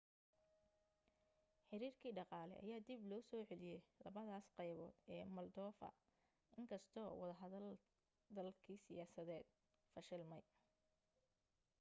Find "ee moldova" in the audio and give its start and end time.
5.15-5.89